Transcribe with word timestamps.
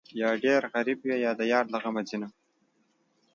یا 0.21 0.29
ډېر 0.43 0.61
غریب 0.73 0.99
وي، 1.03 1.17
یا 1.25 1.31
د 1.39 1.41
یار 1.51 1.65
له 1.73 1.77
غمه 1.83 2.01
ځینه 2.09 2.27